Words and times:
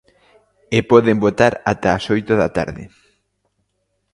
E 0.77 0.79
poden 0.91 1.17
votar 1.25 1.53
ata 1.71 1.89
as 1.97 2.05
oito 2.15 2.33
da 2.41 2.49
tarde. 2.57 2.83